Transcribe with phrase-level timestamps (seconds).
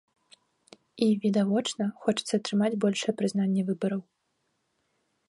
[0.35, 4.01] І, відавочна, хочацца атрымаць большае прызнанне выбараў.